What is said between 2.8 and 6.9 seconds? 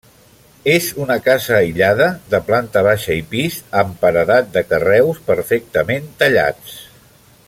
baixa i pis, amb paredat de carreus perfectament tallats.